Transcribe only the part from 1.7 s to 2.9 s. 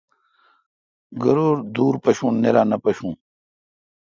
دور پشوں، نییرا نہ